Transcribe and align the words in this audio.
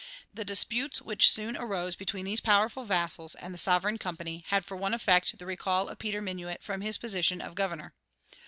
The 0.33 0.43
disputes 0.43 0.99
which 0.99 1.29
soon 1.29 1.55
arose 1.55 1.95
between 1.95 2.25
these 2.25 2.41
powerful 2.41 2.85
vassals 2.85 3.35
and 3.35 3.53
the 3.53 3.57
sovereign 3.59 3.99
Company 3.99 4.43
had 4.47 4.65
for 4.65 4.75
one 4.75 4.95
effect 4.95 5.37
the 5.37 5.45
recall 5.45 5.89
of 5.89 5.99
Peter 5.99 6.23
Minuit 6.23 6.63
from 6.63 6.81
his 6.81 6.97
position 6.97 7.39
of 7.39 7.53
governor. 7.53 7.93